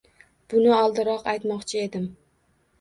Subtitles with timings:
[0.53, 2.11] Buni oldinroq aytmoqchi edim